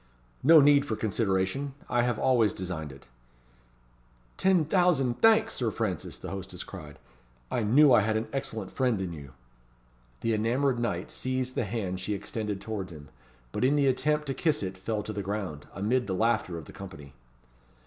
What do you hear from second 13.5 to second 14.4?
but in the attempt to